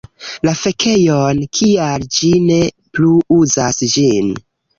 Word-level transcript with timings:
La 0.47 0.51
fekejon. 0.59 1.41
Kial 1.57 2.07
ĝi 2.17 2.33
ne 2.47 2.59
plu 2.97 3.11
uzas 3.37 3.85
ĝin. 3.95 4.35